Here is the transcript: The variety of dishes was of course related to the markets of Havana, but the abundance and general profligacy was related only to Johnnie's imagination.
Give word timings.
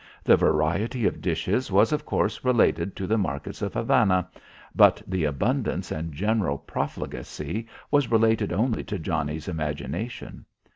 The 0.23 0.35
variety 0.35 1.05
of 1.05 1.21
dishes 1.21 1.71
was 1.71 1.91
of 1.91 2.05
course 2.07 2.43
related 2.43 2.95
to 2.95 3.05
the 3.05 3.19
markets 3.19 3.61
of 3.61 3.75
Havana, 3.75 4.27
but 4.73 4.99
the 5.05 5.25
abundance 5.25 5.91
and 5.91 6.11
general 6.11 6.57
profligacy 6.57 7.67
was 7.91 8.09
related 8.09 8.51
only 8.51 8.83
to 8.85 8.97
Johnnie's 8.97 9.47
imagination. 9.47 10.45